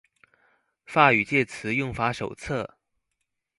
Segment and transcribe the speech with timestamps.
[0.83, 2.71] 法語介詞用法手冊